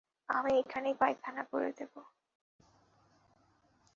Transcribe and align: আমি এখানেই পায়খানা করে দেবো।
আমি 0.29 0.51
এখানেই 0.61 0.95
পায়খানা 0.99 1.43
করে 1.51 1.69
দেবো। 1.77 1.99